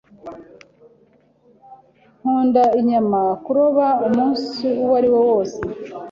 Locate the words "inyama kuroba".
2.79-3.85